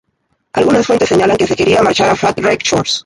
Algunas 0.53 0.87
fuentes 0.87 1.07
señalan 1.09 1.37
que 1.37 1.45
se 1.45 1.55
quería 1.55 1.83
marchar 1.83 2.09
a 2.09 2.15
Fat 2.15 2.39
Wreck 2.39 2.63
Chords. 2.63 2.99